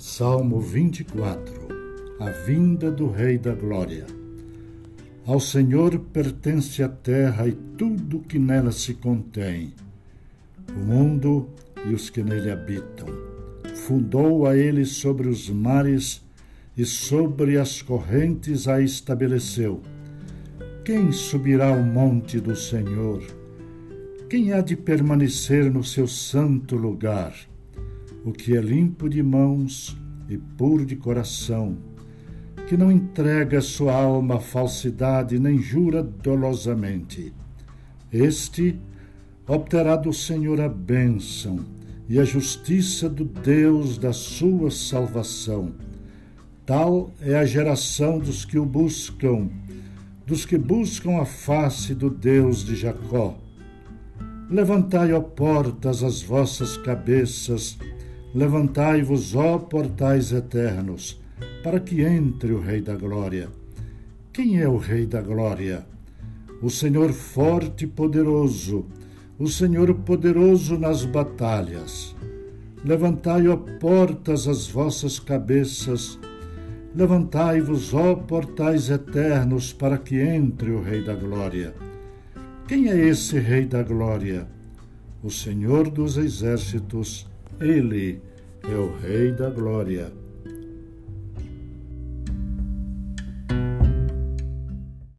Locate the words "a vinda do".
2.20-3.10